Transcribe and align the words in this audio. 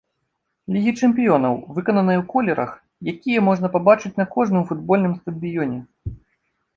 Лігі 0.75 0.91
чэмпіёнаў, 1.07 1.57
выкананая 1.75 2.15
ў 2.19 2.23
колерах, 2.33 2.71
якія 3.13 3.43
можна 3.49 3.71
пабачыць 3.75 4.13
на 4.23 4.27
кожным 4.37 4.63
футбольным 4.71 5.13
стадыёне. 5.21 5.79